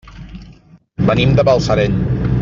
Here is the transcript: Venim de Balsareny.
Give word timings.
Venim 1.09 1.35
de 1.41 1.45
Balsareny. 1.51 2.01